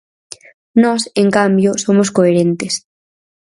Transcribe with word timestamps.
Nós, 0.83 1.01
en 1.21 1.27
cambio, 1.37 1.69
somos 1.83 2.09
coherentes. 2.17 2.73